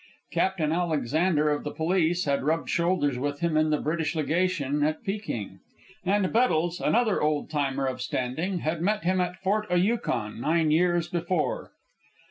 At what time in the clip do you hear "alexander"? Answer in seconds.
0.71-1.51